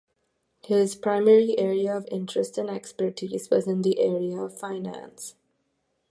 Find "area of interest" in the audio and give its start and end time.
1.59-2.57